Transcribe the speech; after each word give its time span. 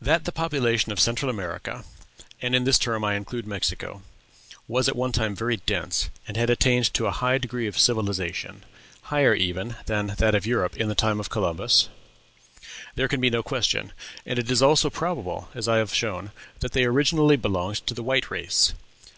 That 0.00 0.24
the 0.24 0.32
population 0.32 0.90
of 0.90 0.98
Central 0.98 1.28
America 1.30 1.84
(and 2.40 2.54
in 2.54 2.64
this 2.64 2.78
term 2.78 3.04
I 3.04 3.12
include 3.14 3.46
Mexico) 3.46 4.00
was 4.66 4.88
at 4.88 4.96
one 4.96 5.12
time 5.12 5.36
very 5.36 5.58
dense, 5.58 6.08
and 6.26 6.34
had 6.38 6.48
attained 6.48 6.94
to 6.94 7.04
a 7.04 7.10
high 7.10 7.36
degree 7.36 7.66
of 7.66 7.78
civilization, 7.78 8.64
higher 9.02 9.34
even 9.34 9.76
than 9.84 10.14
that 10.16 10.34
of 10.34 10.46
Europe 10.46 10.78
in 10.78 10.88
the 10.88 10.94
time 10.94 11.20
of 11.20 11.28
Columbus, 11.28 11.90
there 12.94 13.06
can 13.06 13.20
be 13.20 13.28
no 13.28 13.42
question; 13.42 13.92
and 14.24 14.38
it 14.38 14.50
is 14.50 14.62
also 14.62 14.88
probable, 14.88 15.50
as 15.54 15.68
I 15.68 15.76
have 15.76 15.92
shown, 15.92 16.30
that 16.60 16.72
they 16.72 16.86
originally 16.86 17.36
belonged 17.36 17.86
to 17.86 17.92
the 17.92 18.02
white 18.02 18.30
race. 18.30 18.72